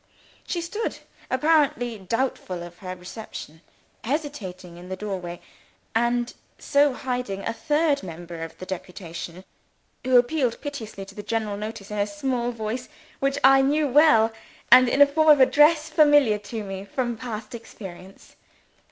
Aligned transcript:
She 0.47 0.61
stood 0.61 0.97
(apparently 1.29 1.99
doubtful 1.99 2.63
of 2.63 2.79
her 2.79 2.95
reception) 2.95 3.61
hesitating 4.03 4.77
in 4.77 4.89
the 4.89 4.95
doorway, 4.95 5.39
and 5.93 6.33
so 6.57 6.93
hiding 6.95 7.41
a 7.45 7.53
third 7.53 8.01
member 8.01 8.41
of 8.41 8.57
the 8.57 8.65
deputation 8.65 9.43
who 10.03 10.17
appealed 10.17 10.59
piteously 10.59 11.05
to 11.05 11.13
the 11.13 11.21
general 11.21 11.55
notice 11.55 11.91
in 11.91 11.99
a 11.99 12.07
small 12.07 12.51
voice 12.51 12.89
which 13.19 13.37
I 13.43 13.61
knew 13.61 13.87
well, 13.87 14.33
and 14.71 14.89
in 14.89 15.03
a 15.03 15.05
form 15.05 15.29
of 15.29 15.39
address 15.39 15.89
familiar 15.91 16.39
to 16.39 16.63
me 16.63 16.83
from 16.83 17.15
past 17.15 17.53
experience. 17.53 18.35